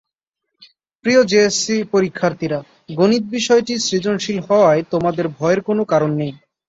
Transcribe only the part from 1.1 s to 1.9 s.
JSC